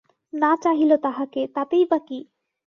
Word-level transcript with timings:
না 0.33 0.51
চাহিল 0.63 0.91
তাহাকে-তাতেই 1.03 1.83
বা 1.85 1.99
কি? 2.07 2.19